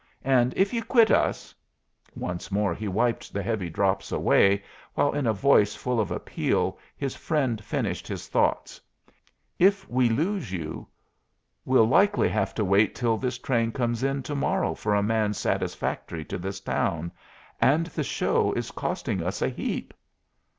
[0.25, 1.53] And if you quit us"
[2.15, 4.63] Once more he wiped the heavy drops away,
[4.95, 8.79] while in a voice full of appeal his friend finished his thought:
[9.59, 10.87] "If we lose you,
[11.65, 15.35] we'll likely have to wait till this train comes in to morrow for a man
[15.35, 17.11] satisfactory to this town.
[17.61, 19.93] And the show is costing us a heap."